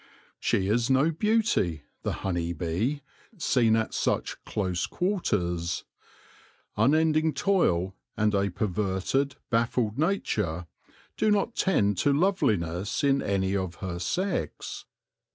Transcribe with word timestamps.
She 0.39 0.67
is 0.67 0.89
no 0.89 1.11
beauty— 1.11 1.83
the 2.01 2.11
honey 2.25 2.53
bee, 2.53 3.03
seen 3.37 3.75
at 3.75 3.93
such 3.93 4.43
close 4.45 4.87
quarters; 4.87 5.83
unending 6.75 7.35
toil, 7.35 7.93
and 8.17 8.33
a 8.33 8.49
perverted, 8.49 9.35
baffled 9.51 9.99
nature, 9.99 10.65
do 11.17 11.29
not 11.29 11.55
tend 11.55 11.99
to 11.99 12.11
loveliness 12.13 13.03
in 13.03 13.21
any 13.21 13.55
of 13.55 13.75
her 13.75 13.99
sex. 13.99 14.85